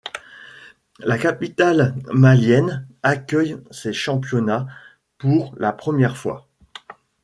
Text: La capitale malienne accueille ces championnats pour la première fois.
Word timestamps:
La 0.97 1.19
capitale 1.19 1.93
malienne 2.11 2.87
accueille 3.03 3.59
ces 3.69 3.93
championnats 3.93 4.65
pour 5.19 5.53
la 5.59 5.73
première 5.73 6.17
fois. 6.17 6.47